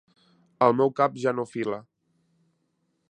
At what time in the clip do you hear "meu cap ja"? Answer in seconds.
0.79-1.35